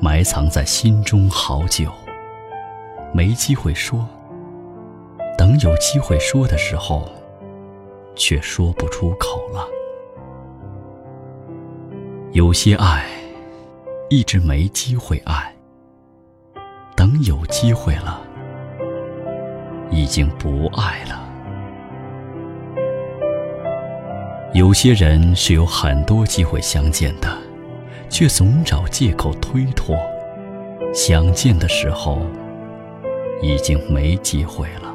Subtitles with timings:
[0.00, 1.90] 埋藏在心中好久，
[3.12, 4.06] 没机会说。
[5.36, 7.08] 等有机会说的时候，
[8.14, 9.66] 却说不出口了。
[12.32, 13.04] 有些爱，
[14.08, 15.52] 一直没机会爱。
[16.94, 18.22] 等有机会了，
[19.90, 21.20] 已经不爱了。
[24.52, 27.43] 有些人是有很多机会相见的。
[28.14, 29.98] 却总找借口推脱，
[30.94, 32.22] 想见的时候，
[33.42, 34.94] 已经没机会了。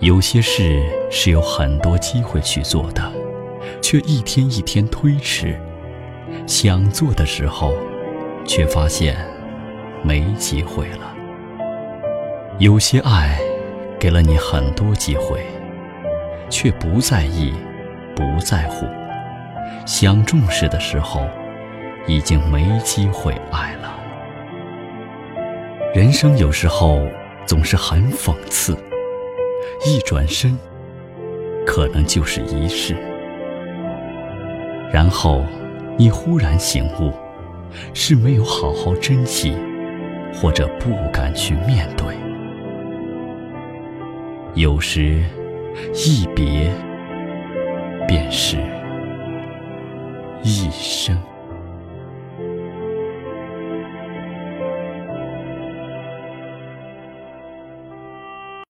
[0.00, 3.10] 有些事是有很多机会去做的，
[3.80, 5.58] 却一天一天推迟，
[6.46, 7.72] 想做的时候，
[8.44, 9.16] 却发现
[10.02, 11.10] 没机会了。
[12.58, 13.40] 有些爱
[13.98, 15.40] 给了你很多机会，
[16.50, 17.54] 却不在意，
[18.14, 18.84] 不在乎。
[19.86, 21.26] 想重视的时候，
[22.06, 23.94] 已经没机会爱了。
[25.94, 27.06] 人生有时候
[27.46, 28.76] 总是很讽刺，
[29.86, 30.56] 一转身，
[31.66, 32.94] 可能就是一世。
[34.92, 35.42] 然后，
[35.96, 37.12] 你忽然醒悟，
[37.94, 39.56] 是没有好好珍惜，
[40.34, 42.06] 或者不敢去面对。
[44.54, 45.22] 有时，
[45.94, 46.70] 一别，
[48.06, 48.56] 便是。
[50.42, 51.37] 一生。